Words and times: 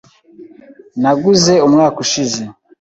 Naguze 1.01 1.53
umwaka 1.67 1.97
ushize. 2.05 2.41